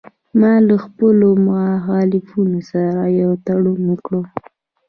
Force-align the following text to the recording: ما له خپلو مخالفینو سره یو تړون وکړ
ما 0.39 0.53
له 0.67 0.75
خپلو 0.85 1.27
مخالفینو 1.47 2.59
سره 2.71 3.01
یو 3.21 3.31
تړون 3.45 3.81
وکړ 3.91 4.15